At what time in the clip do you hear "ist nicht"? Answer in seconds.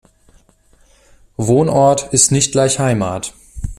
2.11-2.53